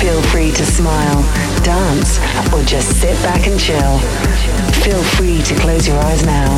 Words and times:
Feel 0.00 0.22
free 0.22 0.52
to 0.52 0.64
smile, 0.64 1.22
dance, 1.64 2.18
or 2.52 2.62
just 2.62 3.00
sit 3.00 3.20
back 3.20 3.48
and 3.48 3.58
chill. 3.58 3.98
Feel 4.84 5.02
free 5.02 5.42
to 5.42 5.54
close 5.56 5.88
your 5.88 5.98
eyes 5.98 6.24
now 6.24 6.48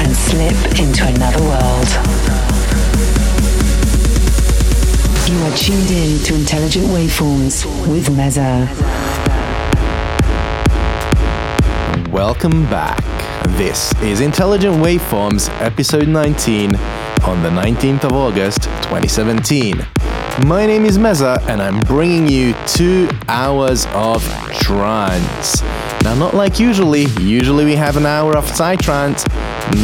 and 0.00 0.14
slip 0.14 0.56
into 0.76 1.06
another 1.06 1.40
world. 1.40 1.88
You 5.30 5.38
are 5.44 5.56
tuned 5.56 5.90
in 5.92 6.18
to 6.24 6.34
Intelligent 6.34 6.86
Waveforms 6.86 7.64
with 7.86 8.08
Meza. 8.08 8.66
Welcome 12.10 12.68
back. 12.68 13.00
This 13.56 13.94
is 14.02 14.20
Intelligent 14.20 14.74
Waveforms, 14.74 15.48
episode 15.60 16.08
19, 16.08 16.74
on 17.24 17.42
the 17.44 17.50
19th 17.50 18.02
of 18.02 18.12
August 18.14 18.64
2017. 18.64 19.86
My 20.38 20.64
name 20.64 20.86
is 20.86 20.96
Meza, 20.96 21.38
and 21.48 21.60
I'm 21.60 21.80
bringing 21.80 22.26
you 22.26 22.54
two 22.66 23.10
hours 23.28 23.86
of 23.92 24.24
trance. 24.52 25.62
Now, 26.02 26.14
not 26.14 26.34
like 26.34 26.58
usually, 26.58 27.04
usually 27.20 27.66
we 27.66 27.76
have 27.76 27.98
an 27.98 28.06
hour 28.06 28.36
of 28.36 28.46
Psytrance. 28.46 29.26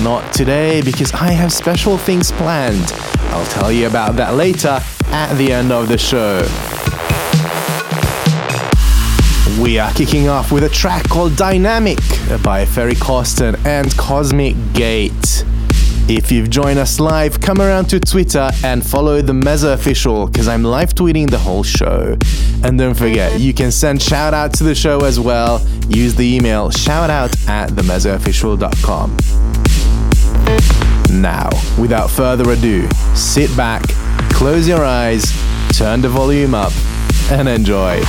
Not 0.02 0.32
today, 0.32 0.80
because 0.80 1.12
I 1.12 1.30
have 1.32 1.52
special 1.52 1.98
things 1.98 2.32
planned. 2.32 2.90
I'll 3.32 3.46
tell 3.46 3.70
you 3.70 3.86
about 3.86 4.16
that 4.16 4.34
later 4.34 4.80
at 5.08 5.34
the 5.34 5.52
end 5.52 5.72
of 5.72 5.88
the 5.88 5.98
show. 5.98 6.40
We 9.62 9.78
are 9.78 9.92
kicking 9.92 10.28
off 10.28 10.52
with 10.52 10.64
a 10.64 10.70
track 10.70 11.08
called 11.08 11.36
Dynamic 11.36 11.98
by 12.42 12.64
Ferry 12.64 12.94
Corsten 12.94 13.62
and 13.66 13.94
Cosmic 13.98 14.54
Gate. 14.72 15.44
If 16.08 16.30
you've 16.30 16.50
joined 16.50 16.78
us 16.78 17.00
live, 17.00 17.40
come 17.40 17.60
around 17.60 17.86
to 17.86 17.98
Twitter 17.98 18.48
and 18.62 18.86
follow 18.86 19.20
the 19.22 19.32
Meza 19.32 19.72
official 19.74 20.28
because 20.28 20.46
I'm 20.46 20.62
live 20.62 20.94
tweeting 20.94 21.28
the 21.28 21.38
whole 21.38 21.64
show. 21.64 22.16
And 22.62 22.78
don't 22.78 22.94
forget, 22.94 23.32
mm-hmm. 23.32 23.42
you 23.42 23.52
can 23.52 23.72
send 23.72 24.00
shout 24.00 24.32
out 24.32 24.54
to 24.54 24.64
the 24.64 24.74
show 24.76 25.00
as 25.00 25.18
well. 25.18 25.66
Use 25.88 26.14
the 26.14 26.22
email 26.22 26.70
shoutout 26.70 27.48
at 27.48 27.70
themezaofficial.com. 27.70 29.16
Now, 31.20 31.50
without 31.76 32.08
further 32.08 32.52
ado, 32.52 32.88
sit 33.16 33.54
back, 33.56 33.82
close 34.30 34.68
your 34.68 34.84
eyes, 34.84 35.24
turn 35.76 36.02
the 36.02 36.08
volume 36.08 36.54
up, 36.54 36.72
and 37.32 37.48
enjoy. 37.48 38.00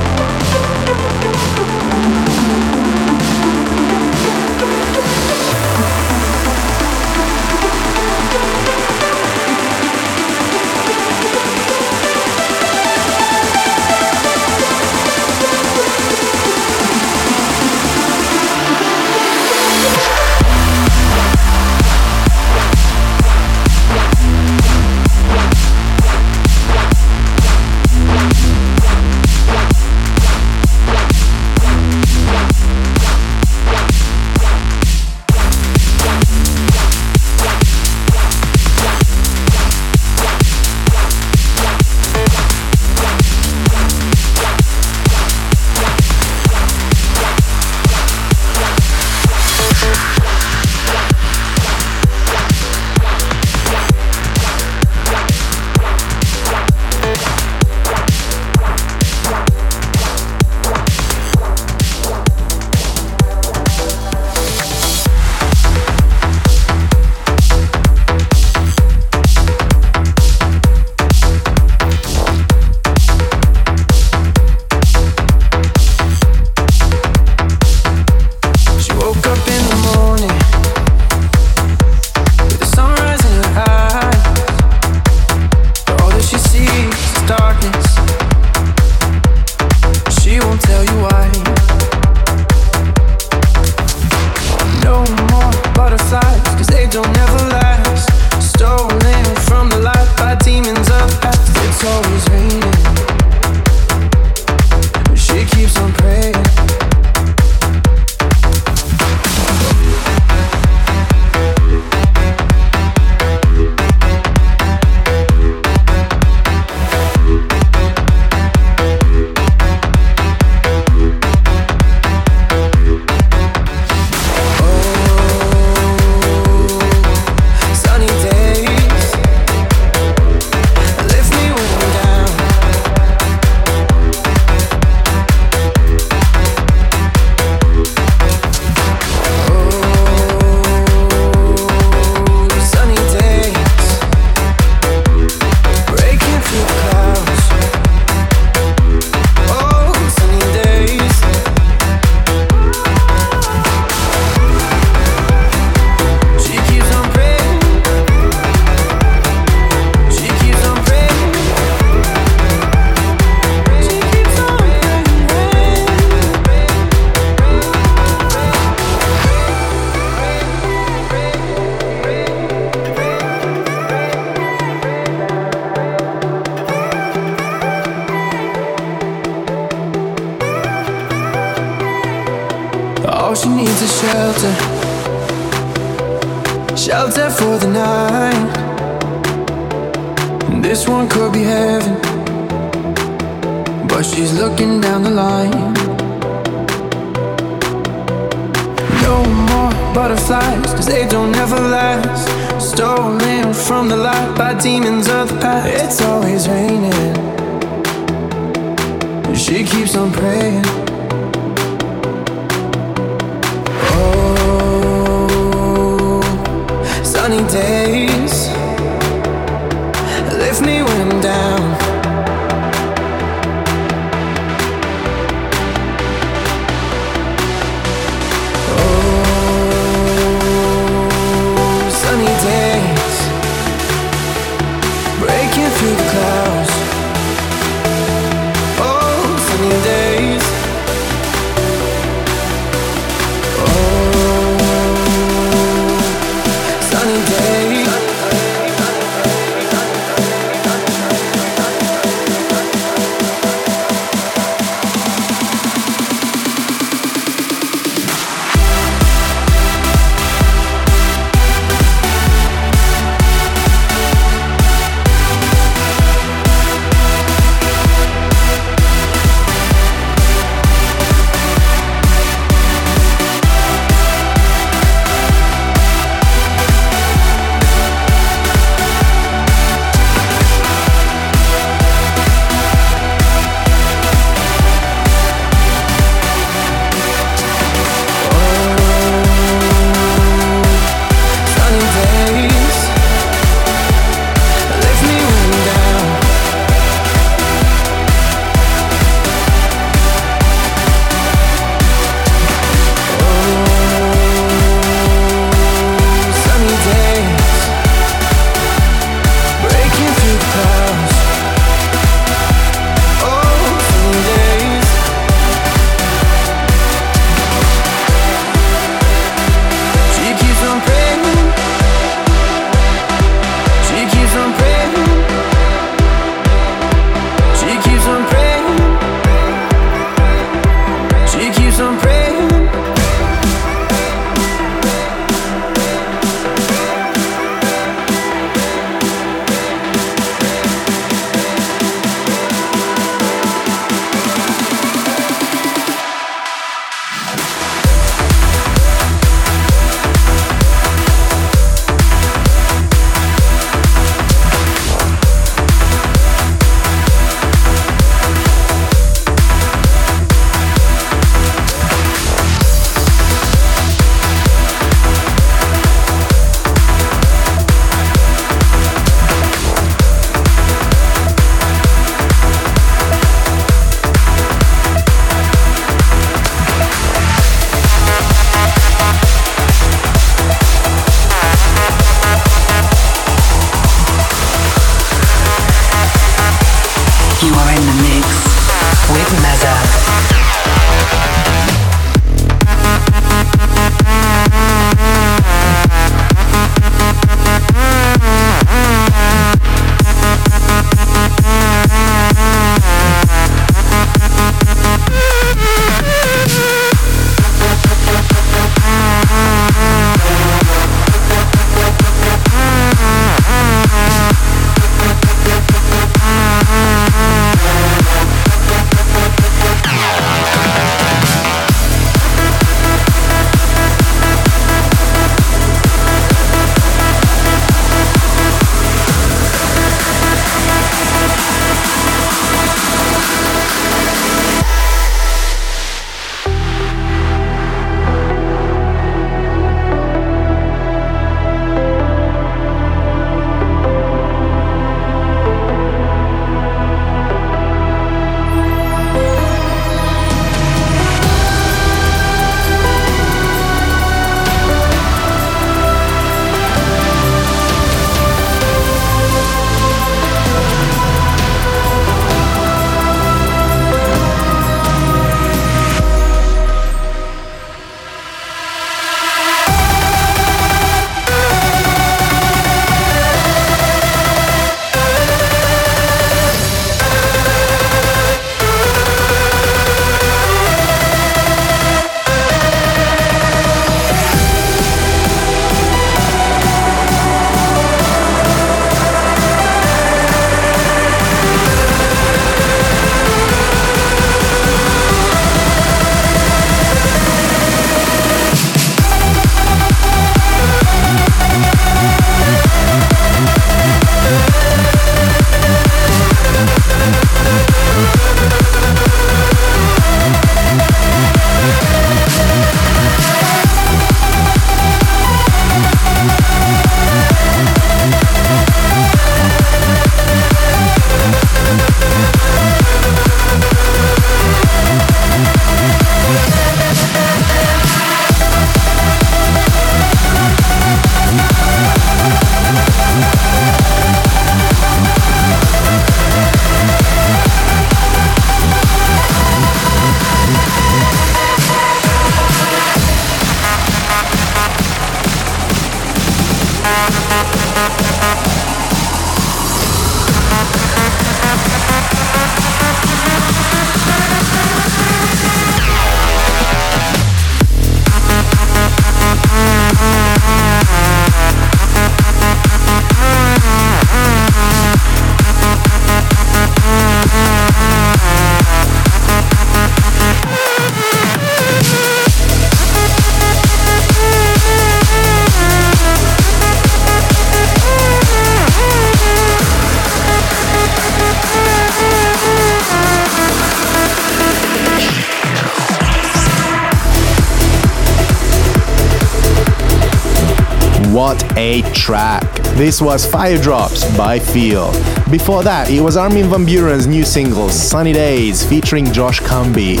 A 591.70 591.82
track! 591.92 592.42
This 592.74 593.00
was 593.00 593.24
Fire 593.24 593.56
Drops 593.56 594.04
by 594.16 594.40
Feel. 594.40 594.90
Before 595.30 595.62
that, 595.62 595.88
it 595.88 596.00
was 596.00 596.16
Armin 596.16 596.50
van 596.50 596.66
Buuren's 596.66 597.06
new 597.06 597.24
single 597.24 597.68
Sunny 597.68 598.12
Days 598.12 598.68
featuring 598.68 599.12
Josh 599.12 599.38
Cumbee. 599.38 600.00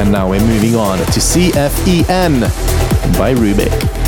And 0.00 0.10
now 0.10 0.30
we're 0.30 0.40
moving 0.40 0.76
on 0.76 0.96
to 0.96 1.20
CFEN 1.20 2.40
by 3.18 3.34
Rubik. 3.34 3.99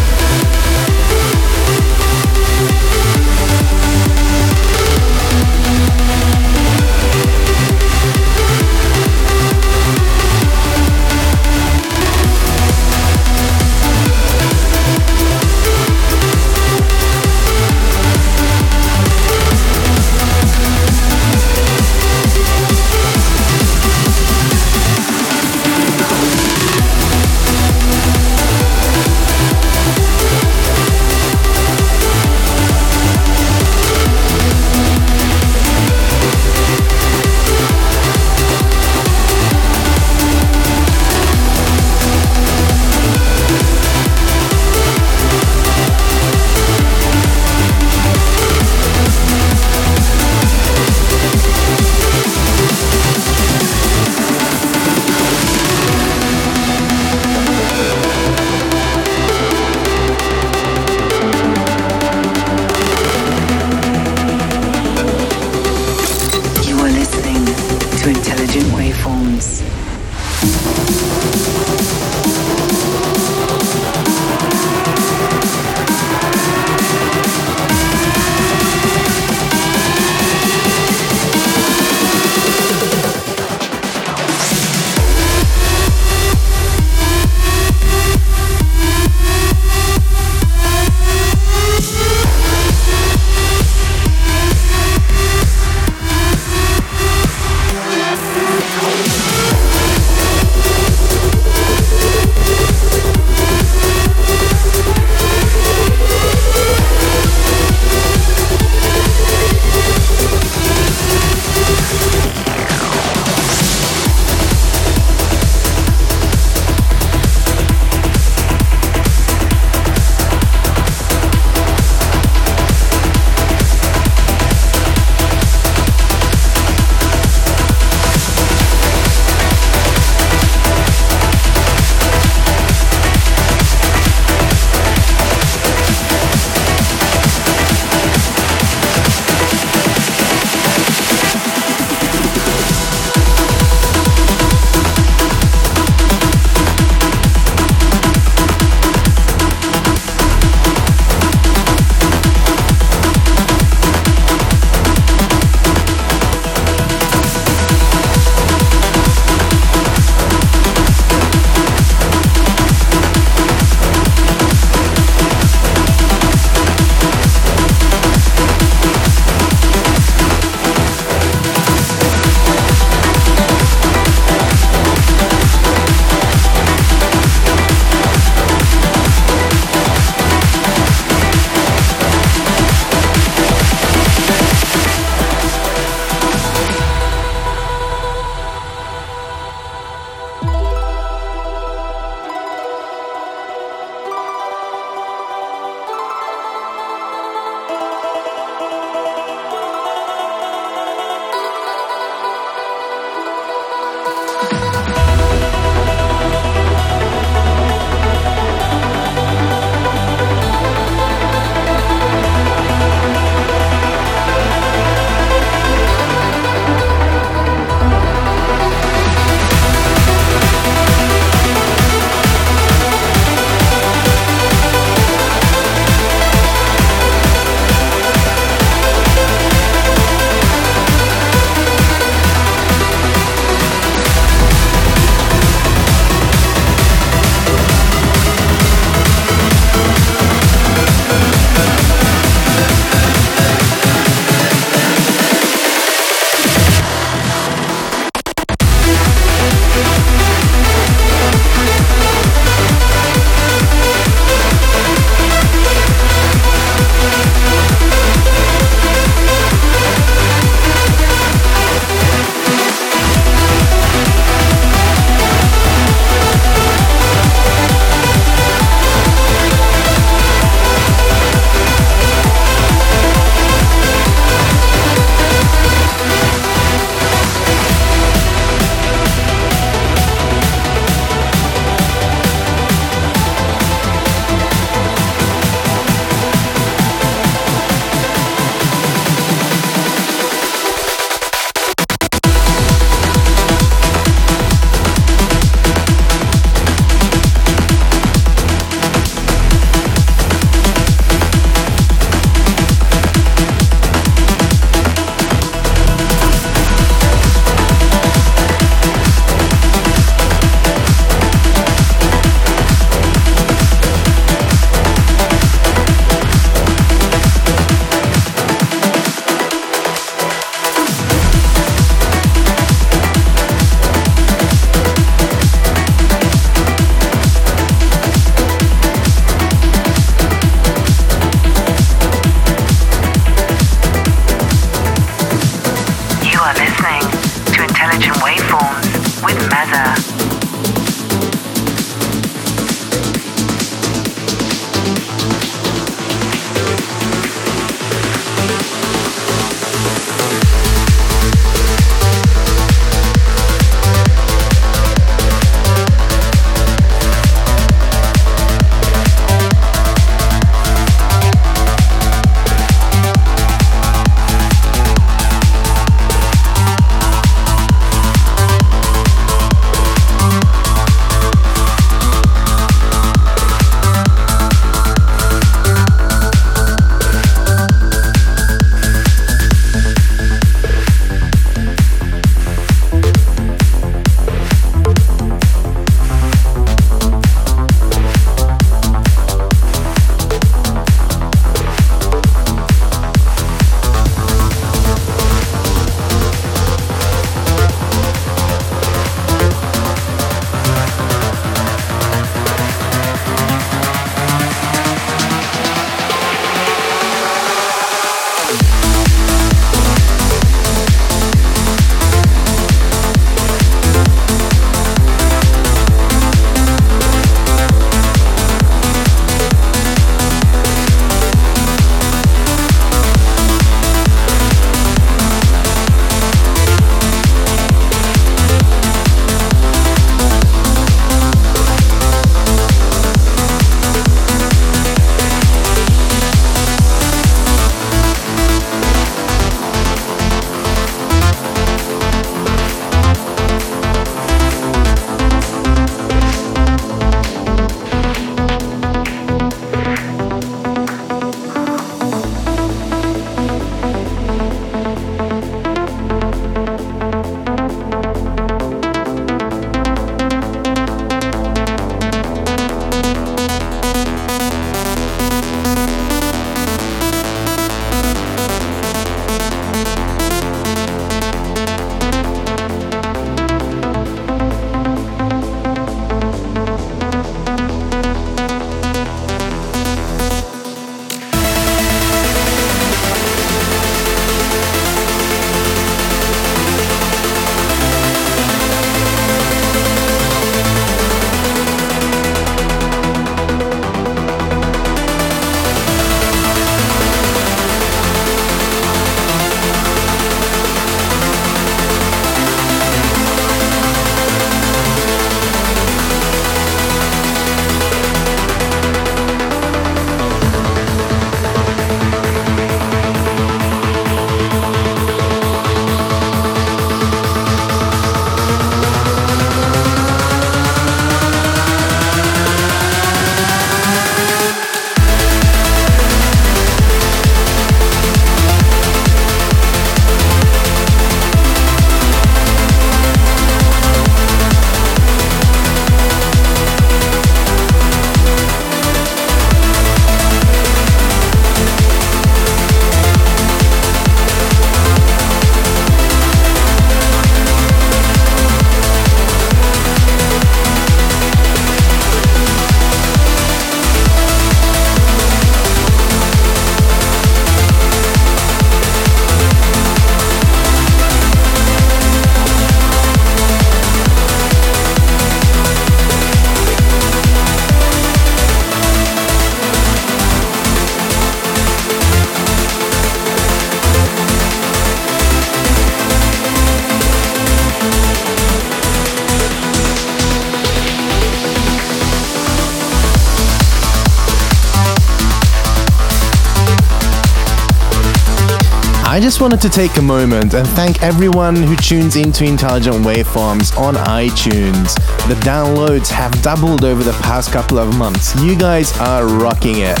I 589.20 589.22
just 589.22 589.42
wanted 589.42 589.60
to 589.60 589.68
take 589.68 589.98
a 589.98 590.02
moment 590.02 590.54
and 590.54 590.66
thank 590.66 591.02
everyone 591.02 591.54
who 591.54 591.76
tunes 591.76 592.16
into 592.16 592.46
Intelligent 592.46 593.04
Waveforms 593.04 593.76
on 593.76 593.94
iTunes. 593.96 594.94
The 595.28 595.34
downloads 595.44 596.08
have 596.08 596.32
doubled 596.40 596.84
over 596.86 597.02
the 597.02 597.12
past 597.20 597.52
couple 597.52 597.78
of 597.78 597.94
months. 597.98 598.34
You 598.40 598.56
guys 598.56 598.98
are 598.98 599.26
rocking 599.26 599.80
it. 599.80 600.00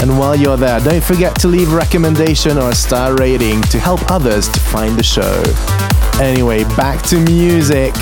And 0.00 0.18
while 0.18 0.34
you're 0.34 0.56
there, 0.56 0.80
don't 0.80 1.04
forget 1.04 1.38
to 1.40 1.48
leave 1.48 1.70
a 1.74 1.76
recommendation 1.76 2.56
or 2.56 2.70
a 2.70 2.74
star 2.74 3.14
rating 3.16 3.60
to 3.64 3.78
help 3.78 4.00
others 4.10 4.48
to 4.48 4.60
find 4.60 4.98
the 4.98 5.02
show. 5.02 5.42
Anyway, 6.18 6.64
back 6.74 7.02
to 7.08 7.20
music. 7.20 7.92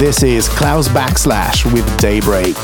This 0.00 0.24
is 0.24 0.48
Klaus 0.48 0.88
Backslash 0.88 1.64
with 1.72 1.86
Daybreak. 2.00 2.56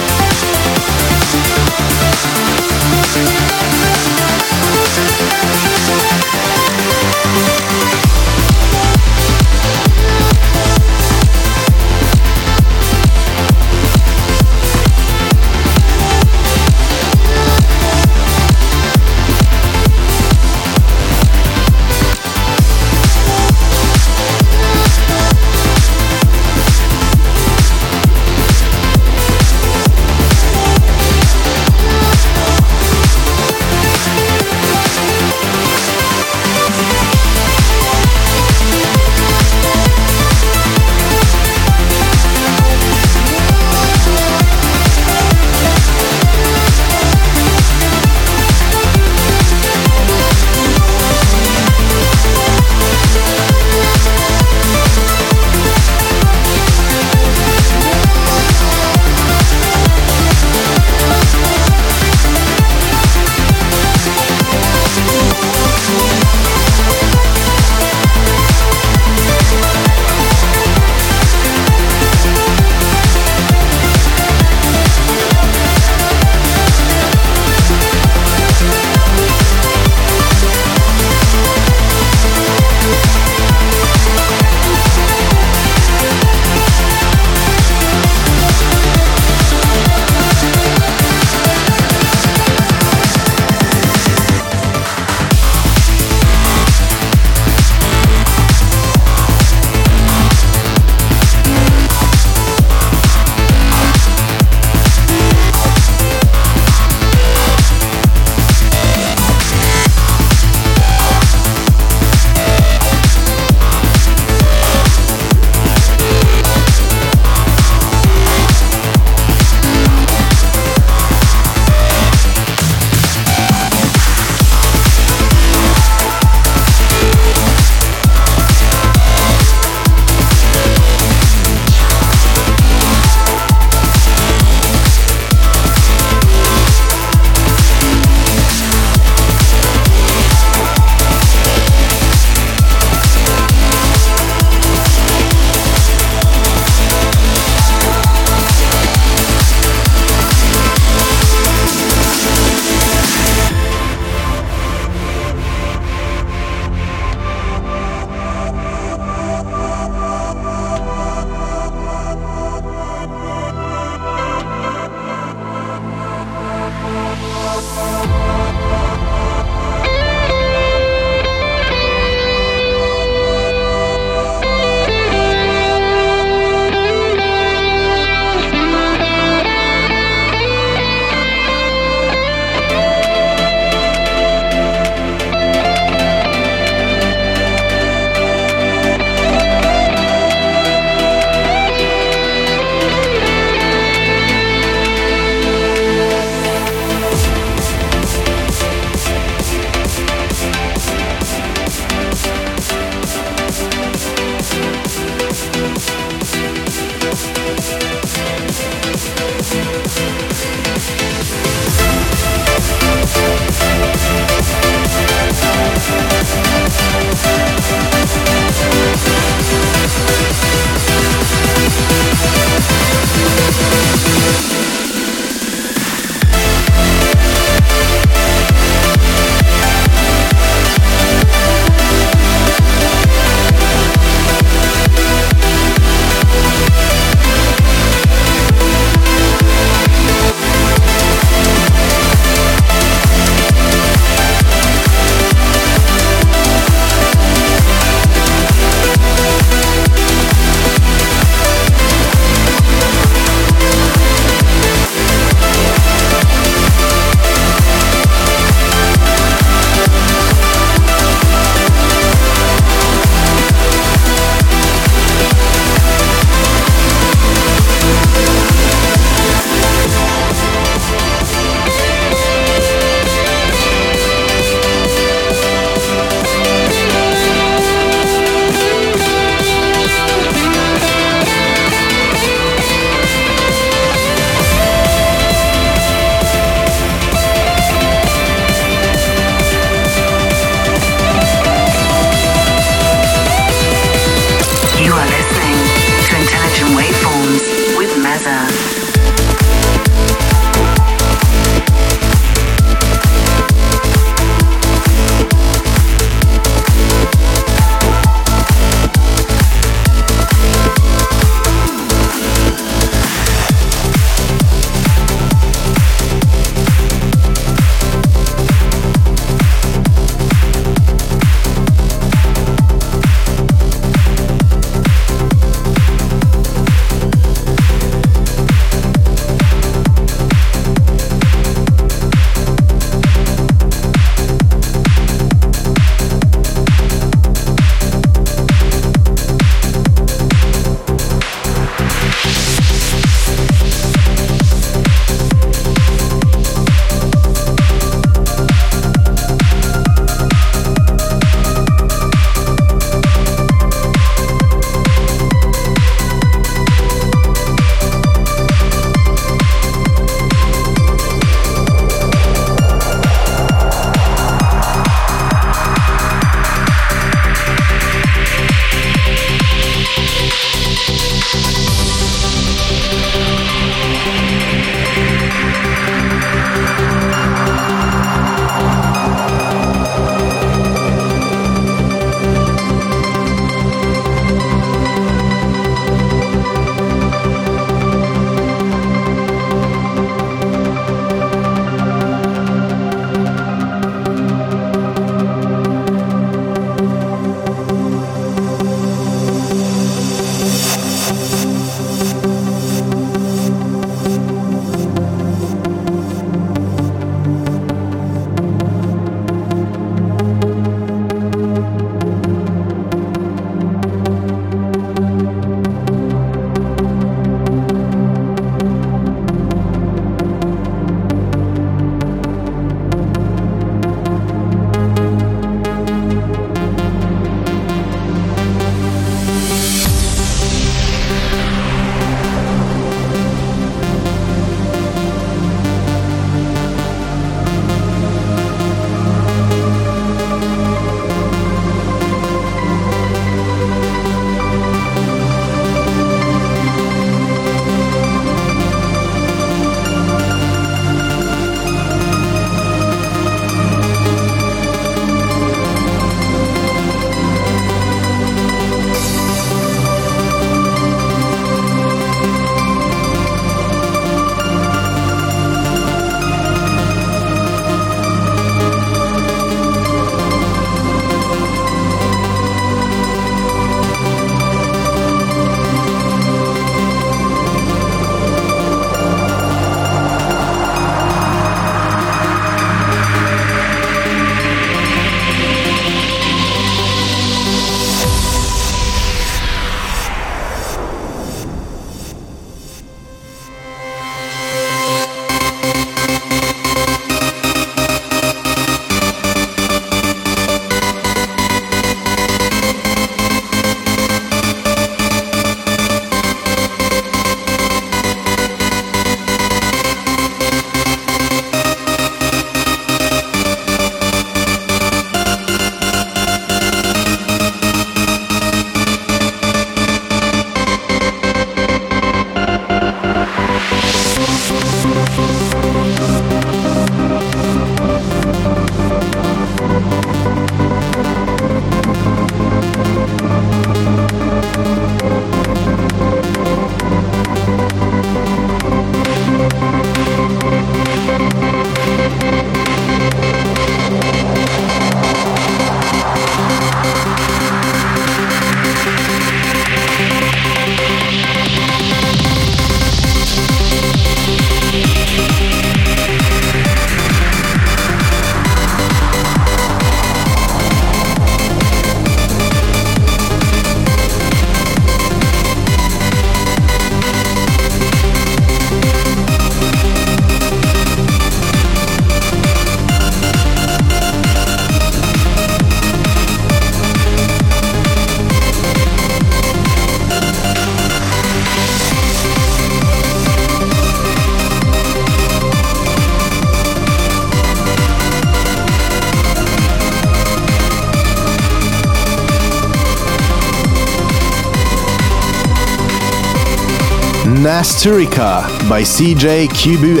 Nasturica 597.78 598.42
by 598.68 598.82
CJ 598.82 599.46
Kubu 599.50 600.00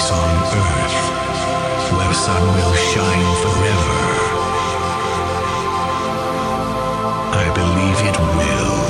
place 0.00 0.12
on 0.12 0.30
earth 0.56 1.92
where 1.92 2.08
the 2.08 2.14
sun 2.14 2.42
will 2.54 2.74
shine 2.74 3.34
forever? 3.42 3.98
I 7.32 7.46
believe 7.54 8.08
it 8.08 8.18
will. 8.18 8.89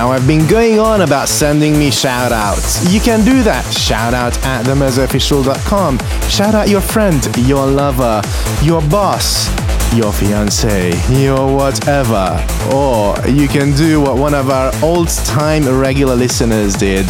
Now 0.00 0.12
I've 0.12 0.26
been 0.26 0.46
going 0.46 0.78
on 0.78 1.02
about 1.02 1.28
sending 1.28 1.78
me 1.78 1.90
shoutouts. 1.90 2.90
You 2.90 3.00
can 3.00 3.22
do 3.22 3.42
that. 3.42 3.70
Shout 3.70 4.14
out 4.14 4.34
at 4.46 4.64
themezofficial.com. 4.64 5.98
Shout 6.30 6.54
out 6.54 6.70
your 6.70 6.80
friend, 6.80 7.20
your 7.46 7.66
lover, 7.66 8.22
your 8.62 8.80
boss, 8.88 9.46
your 9.94 10.10
fiance, 10.10 10.92
your 11.22 11.54
whatever. 11.54 12.42
Or 12.72 13.14
you 13.28 13.46
can 13.46 13.76
do 13.76 14.00
what 14.00 14.16
one 14.16 14.32
of 14.32 14.48
our 14.48 14.72
old 14.82 15.10
time 15.26 15.68
regular 15.68 16.16
listeners 16.16 16.72
did. 16.72 17.04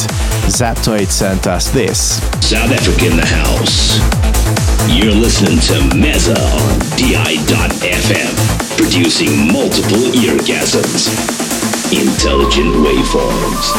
Zaptoid 0.50 1.12
sent 1.12 1.46
us 1.46 1.70
this. 1.70 2.16
South 2.44 2.72
Africa 2.72 3.06
in 3.06 3.16
the 3.16 3.24
house. 3.24 4.00
You're 4.90 5.14
listening 5.14 5.60
to 5.60 5.74
Meza 5.94 6.34
on 6.34 6.80
DI.FM, 6.98 8.34
producing 8.76 9.46
multiple 9.46 10.10
eargasms 10.18 11.49
intelligent 11.92 12.72
waveforms. 12.76 13.72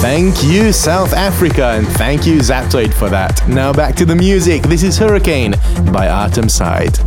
Thank 0.00 0.42
you, 0.44 0.72
South 0.72 1.12
Africa, 1.14 1.72
and 1.76 1.86
thank 1.86 2.26
you, 2.26 2.38
Zaptoid, 2.38 2.92
for 2.92 3.08
that. 3.08 3.46
Now 3.48 3.72
back 3.72 3.94
to 3.96 4.04
the 4.04 4.14
music. 4.14 4.62
This 4.64 4.82
is 4.82 4.98
Hurricane 4.98 5.54
by 5.92 6.08
Artem 6.08 6.48
Side. 6.48 6.98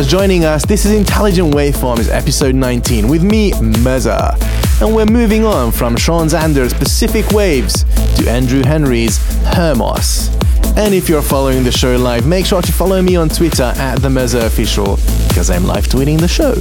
Just 0.00 0.10
joining 0.10 0.46
us, 0.46 0.64
this 0.64 0.86
is 0.86 0.92
Intelligent 0.92 1.52
Waveforms 1.52 2.10
episode 2.10 2.54
19 2.54 3.06
with 3.06 3.22
me, 3.22 3.50
Meza. 3.52 4.34
And 4.80 4.94
we're 4.96 5.04
moving 5.04 5.44
on 5.44 5.72
from 5.72 5.94
Sean 5.94 6.26
Zander's 6.26 6.72
Pacific 6.72 7.30
Waves 7.32 7.84
to 8.16 8.26
Andrew 8.26 8.62
Henry's 8.62 9.18
Hermos. 9.44 10.28
And 10.78 10.94
if 10.94 11.10
you're 11.10 11.20
following 11.20 11.64
the 11.64 11.72
show 11.72 11.96
live, 11.96 12.26
make 12.26 12.46
sure 12.46 12.62
to 12.62 12.72
follow 12.72 13.02
me 13.02 13.16
on 13.16 13.28
Twitter 13.28 13.74
at 13.76 13.96
the 14.00 14.08
Meza 14.08 14.46
Official 14.46 14.96
because 15.28 15.50
I'm 15.50 15.64
live 15.64 15.86
tweeting 15.86 16.18
the 16.18 16.28
show. 16.28 16.54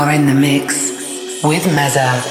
Are 0.00 0.12
in 0.12 0.24
the 0.24 0.32
mix 0.32 1.42
with 1.44 1.64
Meza. 1.64 2.29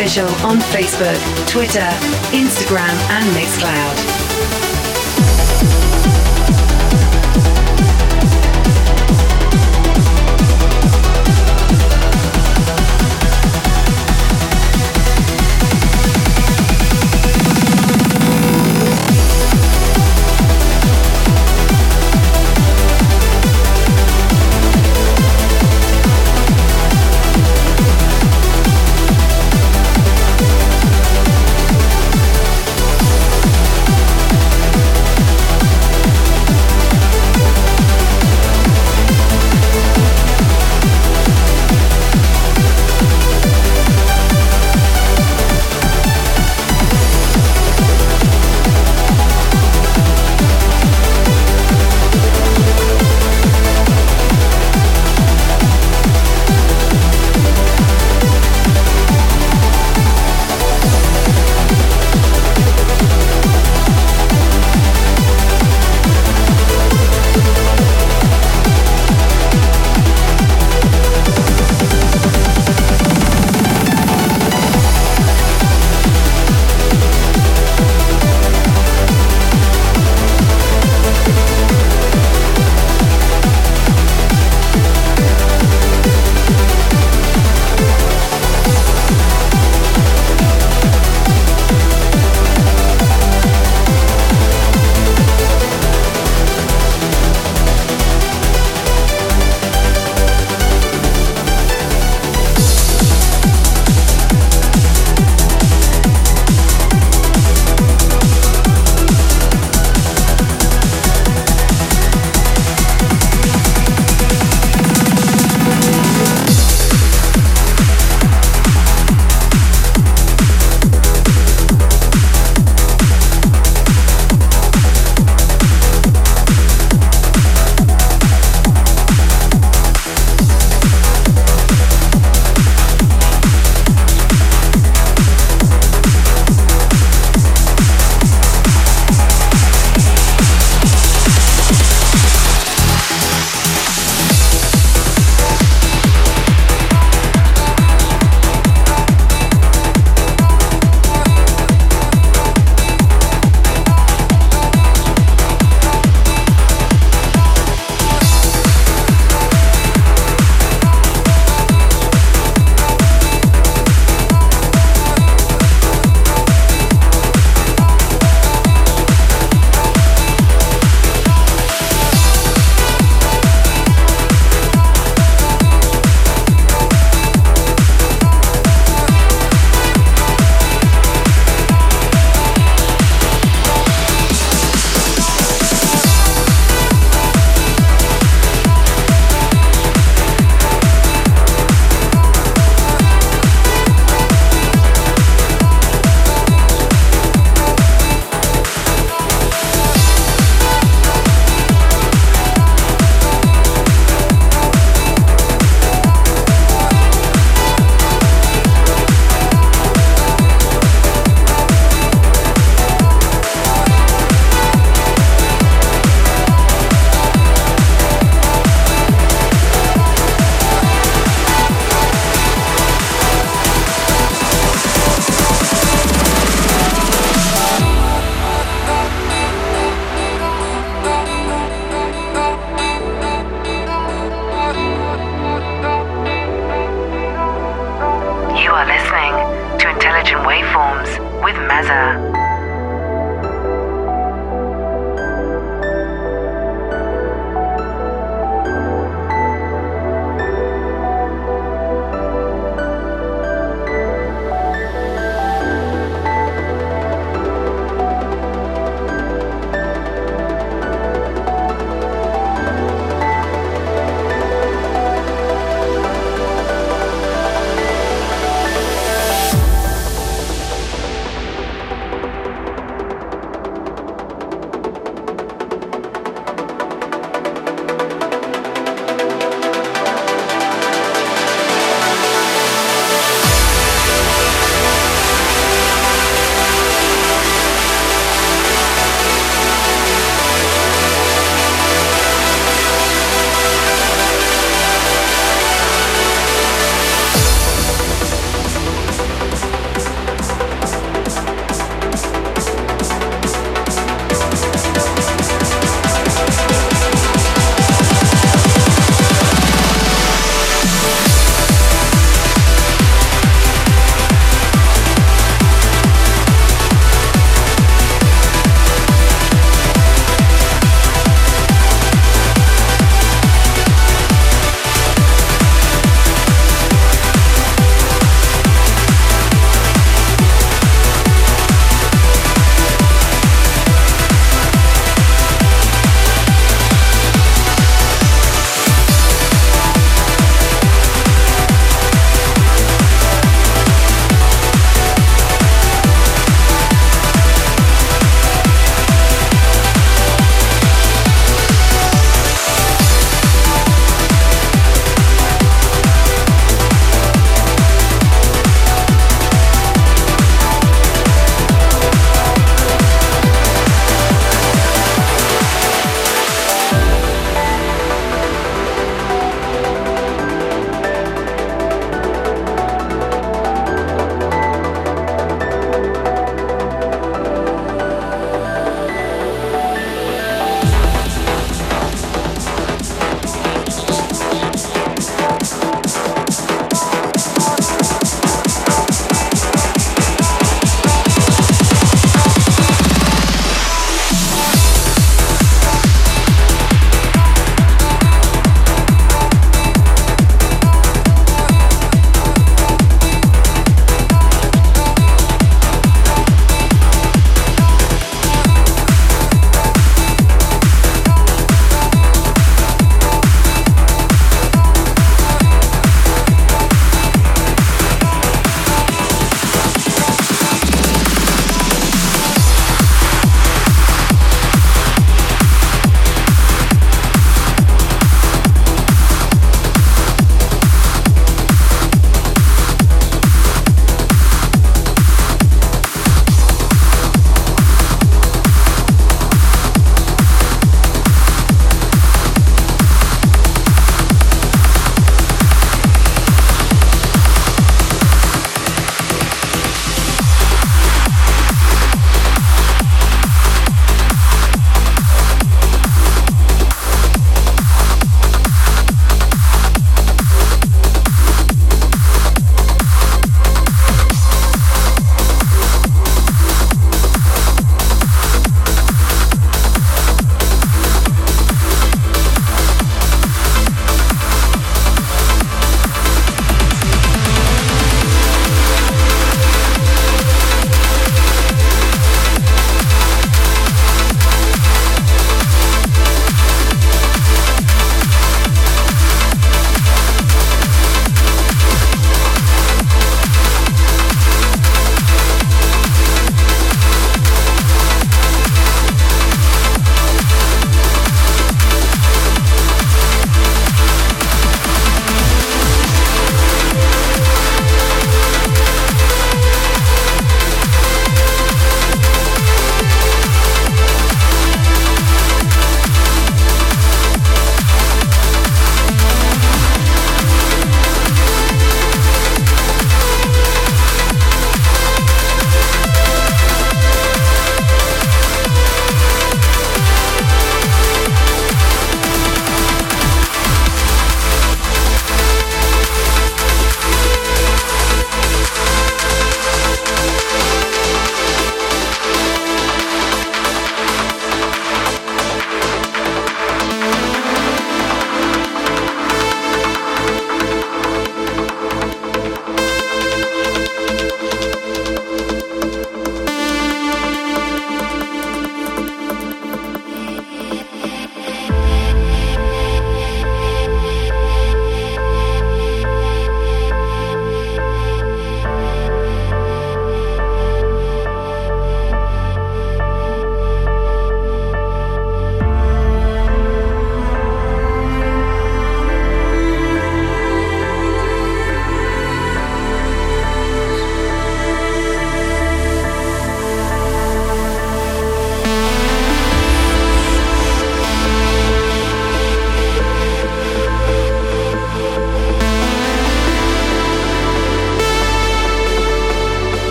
Official 0.00 0.28
on 0.46 0.56
Facebook, 0.72 1.20
Twitter, 1.46 1.86
Instagram, 2.32 2.88
and 3.10 3.26
Mixcloud. 3.36 4.09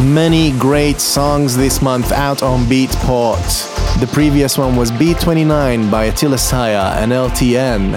Many 0.00 0.52
great 0.58 1.00
songs 1.00 1.56
this 1.56 1.82
month 1.82 2.12
out 2.12 2.42
on 2.42 2.60
Beatport. 2.64 4.00
The 4.00 4.06
previous 4.06 4.56
one 4.56 4.76
was 4.76 4.90
B29 4.90 5.90
by 5.90 6.04
Attila 6.04 6.38
Syah 6.38 6.96
and 6.96 7.12
LTN. 7.12 7.92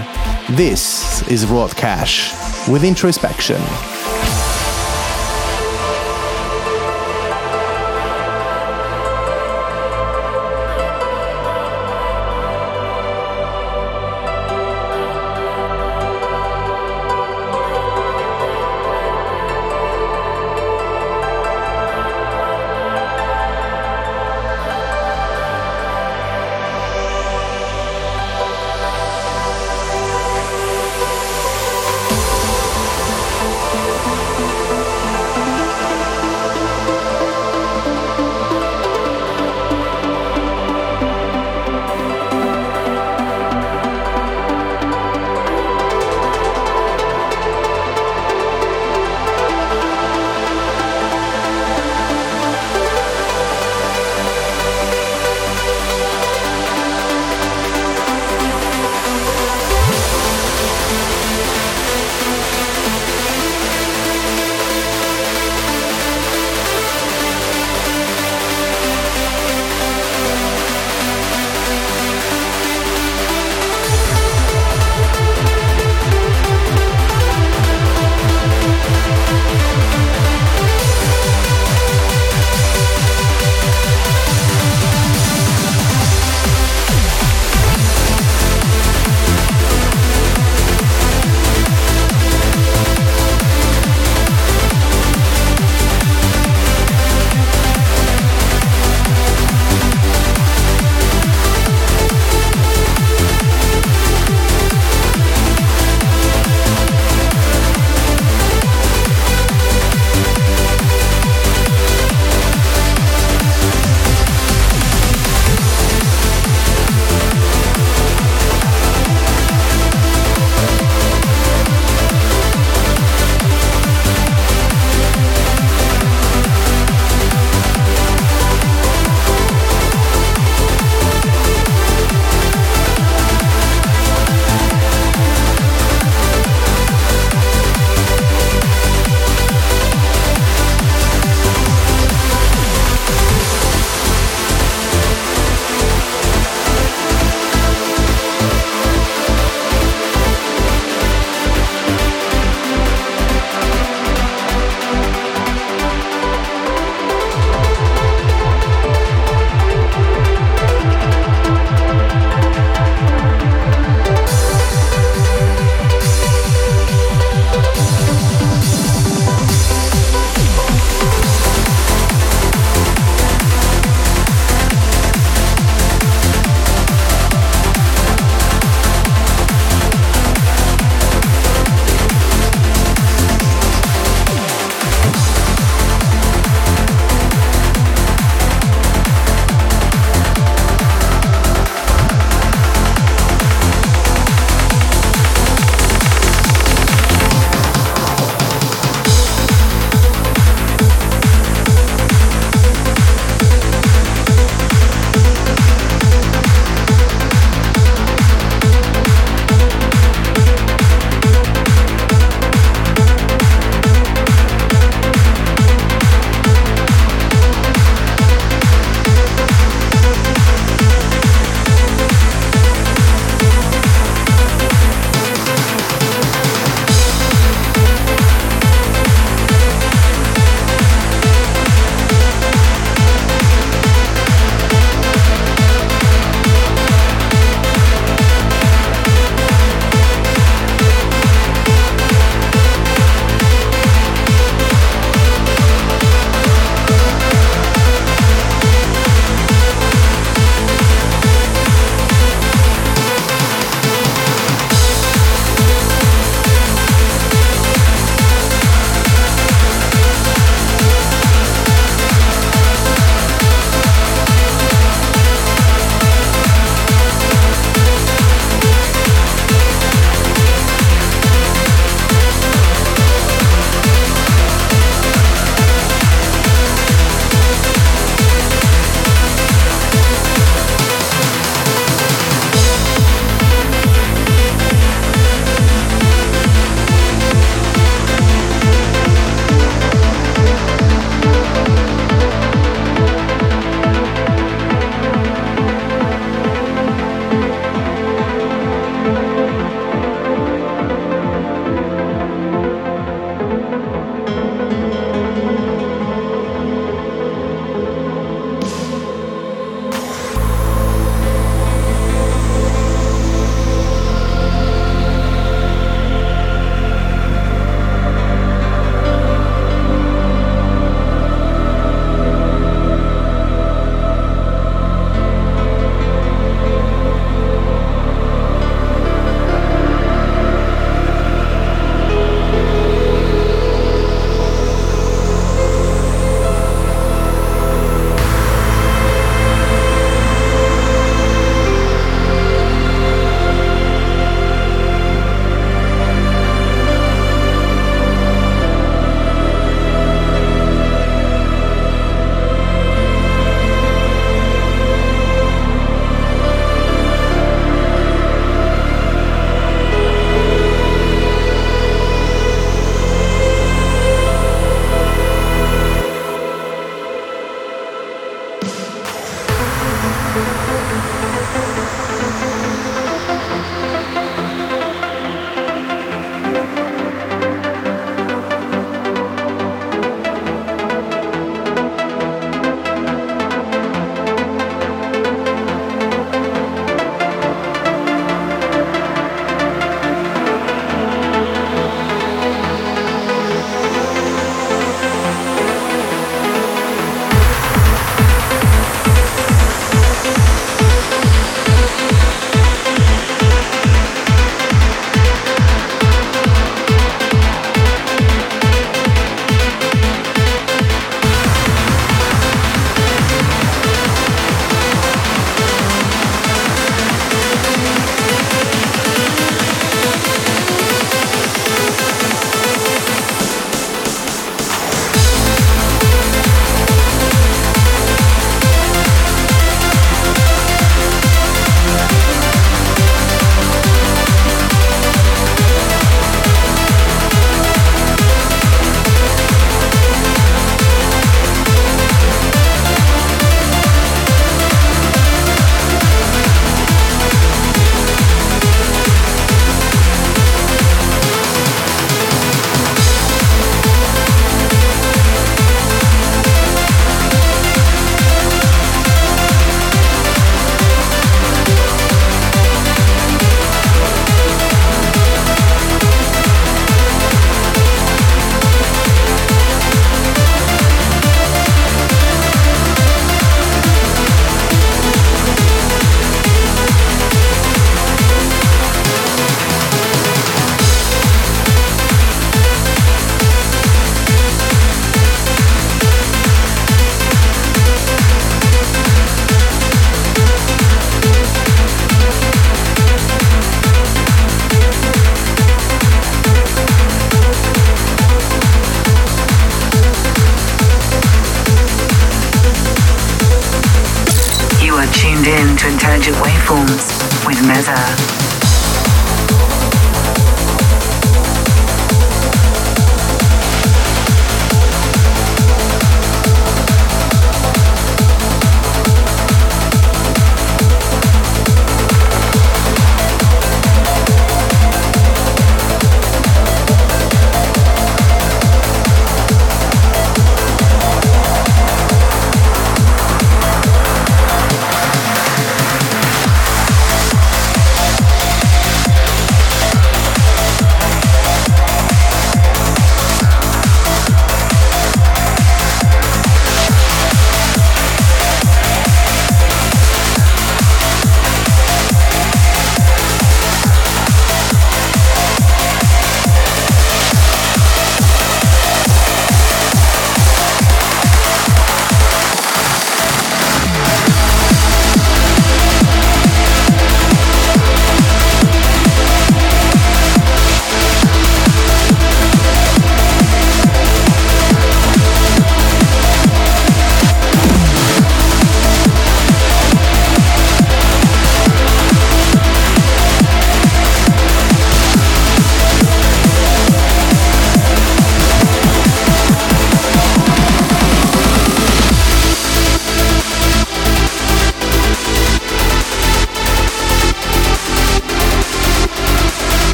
This 0.56 1.28
is 1.30 1.46
Rot 1.46 1.76
Cash 1.76 2.34
with 2.68 2.84
Introspection. 2.84 3.62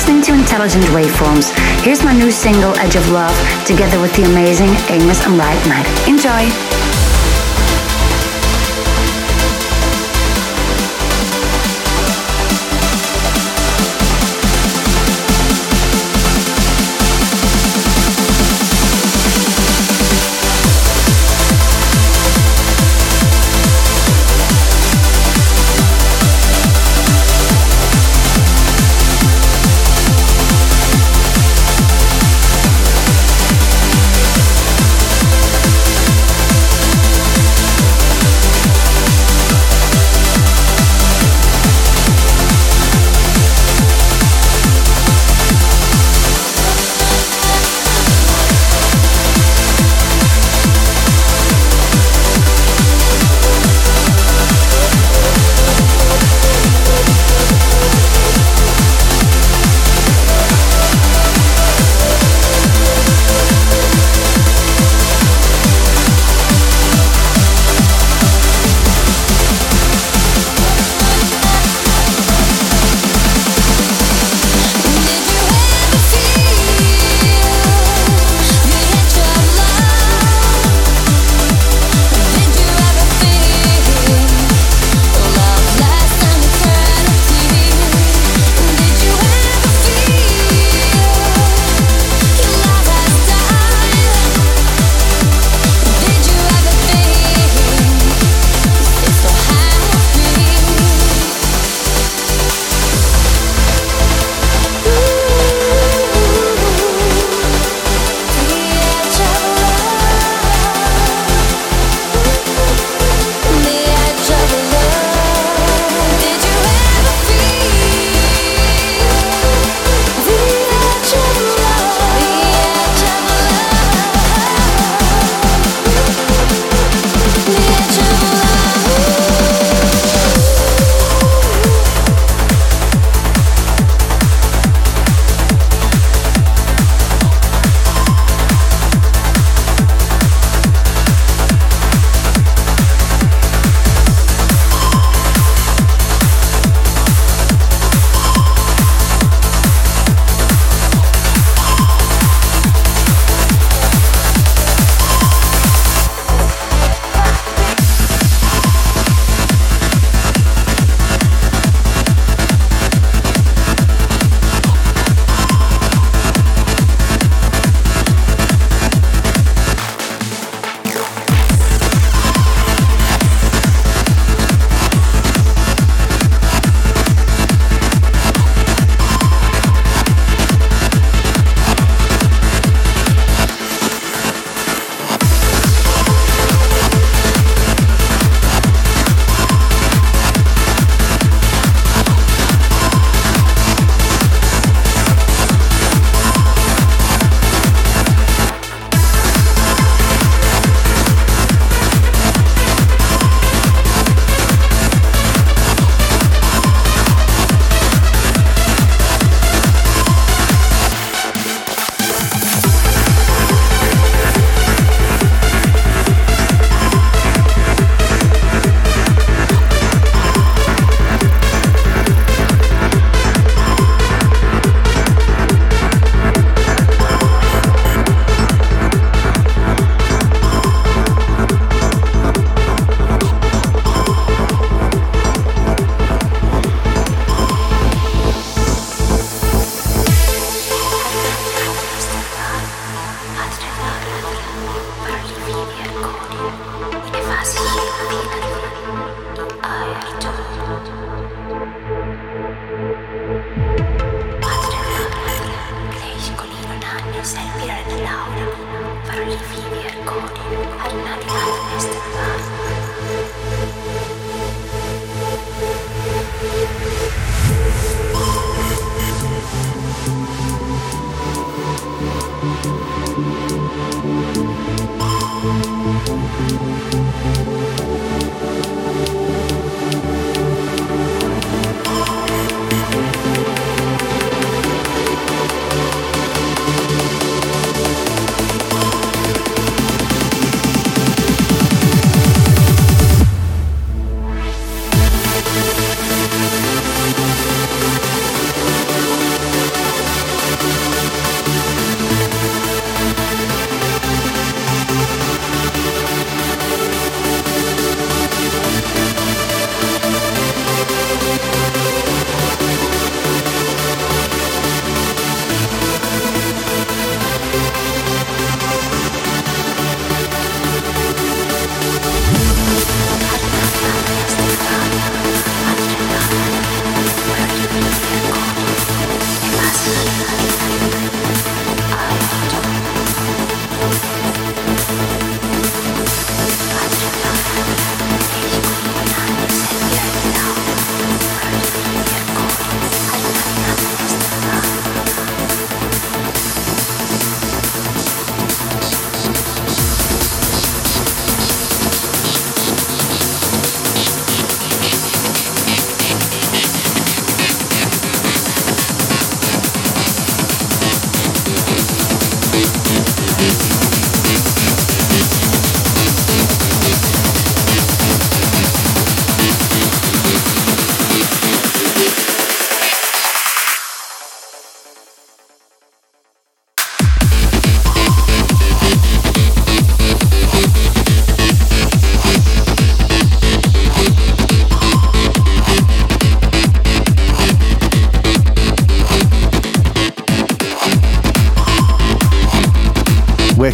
Listening 0.00 0.22
to 0.22 0.32
Intelligent 0.32 0.82
Waveforms. 0.94 1.52
Here's 1.84 2.02
my 2.02 2.14
new 2.14 2.30
single, 2.30 2.74
Edge 2.78 2.96
of 2.96 3.06
Love, 3.10 3.36
together 3.66 4.00
with 4.00 4.14
the 4.16 4.22
amazing 4.22 4.70
Amos 4.88 5.26
and 5.26 5.36
Knight. 5.36 6.08
Enjoy! 6.08 6.79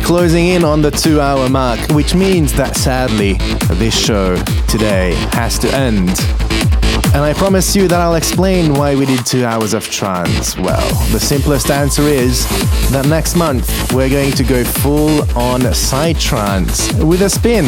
Closing 0.07 0.47
in 0.47 0.63
on 0.63 0.83
the 0.83 0.91
two 0.93 1.21
hour 1.21 1.49
mark, 1.49 1.81
which 1.91 2.15
means 2.15 2.53
that 2.53 2.77
sadly, 2.77 3.33
this 3.75 3.93
show 3.93 4.37
today 4.69 5.15
has 5.33 5.59
to 5.59 5.69
end. 5.75 6.11
And 7.13 7.25
I 7.25 7.35
promise 7.35 7.75
you 7.75 7.89
that 7.89 8.01
I'll 8.01 8.15
explain 8.15 8.75
why 8.75 8.95
we 8.95 9.05
did 9.05 9.27
two 9.27 9.45
hours 9.45 9.75
of 9.75 9.91
trance. 9.91 10.57
Well, 10.57 10.89
the 11.11 11.19
simplest 11.19 11.73
answer 11.73 12.03
is 12.03 12.47
that 12.93 13.07
next 13.09 13.35
month 13.35 13.93
we're 13.93 14.09
going 14.09 14.31
to 14.33 14.45
go 14.45 14.63
full 14.63 15.23
on 15.37 15.63
psytrance 15.63 17.05
with 17.05 17.23
a 17.23 17.29
spin. 17.29 17.65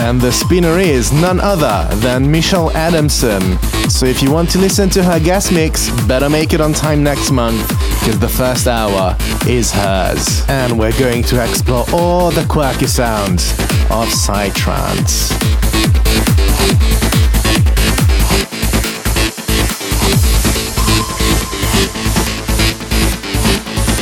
And 0.00 0.20
the 0.20 0.32
spinner 0.32 0.80
is 0.80 1.12
none 1.12 1.38
other 1.38 1.94
than 1.98 2.28
Michele 2.28 2.76
Adamson. 2.76 3.58
So 3.88 4.06
if 4.06 4.22
you 4.22 4.32
want 4.32 4.50
to 4.50 4.58
listen 4.58 4.90
to 4.90 5.04
her 5.04 5.20
guest 5.20 5.52
mix, 5.52 5.88
better 6.08 6.28
make 6.28 6.52
it 6.52 6.60
on 6.60 6.72
time 6.72 7.04
next 7.04 7.30
month 7.30 7.75
because 8.06 8.20
the 8.20 8.28
first 8.28 8.68
hour 8.68 9.16
is 9.48 9.72
hers. 9.72 10.44
And 10.48 10.78
we're 10.78 10.96
going 10.96 11.24
to 11.24 11.42
explore 11.42 11.84
all 11.92 12.30
the 12.30 12.46
quirky 12.48 12.86
sounds 12.86 13.50
of 13.90 14.06
psytrance. 14.06 15.32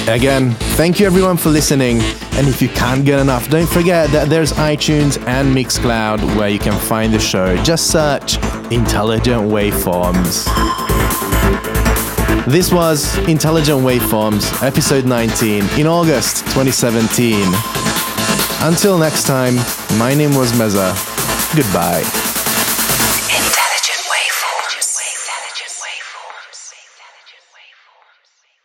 Again, 0.07 0.51
thank 0.77 1.01
you 1.01 1.07
everyone 1.07 1.39
for 1.39 1.49
listening. 1.49 2.03
And 2.33 2.47
if 2.47 2.61
you 2.61 2.69
can't 2.69 3.07
get 3.07 3.21
enough, 3.21 3.49
don't 3.49 3.67
forget 3.67 4.11
that 4.11 4.29
there's 4.29 4.53
iTunes 4.53 5.19
and 5.27 5.57
Mixcloud 5.57 6.37
where 6.37 6.51
you 6.51 6.59
can 6.59 6.79
find 6.79 7.11
the 7.15 7.19
show. 7.19 7.57
Just 7.63 7.91
search 7.91 8.37
Intelligent 8.71 9.51
Waveforms. 9.51 10.74
This 12.47 12.71
was 12.71 13.17
Intelligent 13.27 13.81
Waveforms, 13.81 14.63
episode 14.63 15.07
19, 15.07 15.65
in 15.81 15.87
August 15.87 16.45
2017. 16.49 17.43
Until 18.61 18.99
next 18.99 19.25
time, 19.25 19.55
my 19.99 20.13
name 20.13 20.35
was 20.35 20.53
Meza. 20.53 20.93
Goodbye. 21.57 22.24